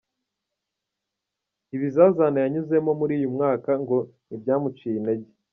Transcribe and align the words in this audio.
Ibizazane 1.75 2.37
yanyuzemo 2.43 2.91
muri 2.99 3.13
uyu 3.19 3.29
mwaka 3.35 3.69
ngo 3.81 3.97
ntibyamuciye 4.25 4.95
intege. 4.99 5.27